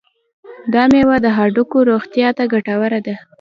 [0.73, 3.15] دا میوه د هډوکو روغتیا ته ګټوره ده.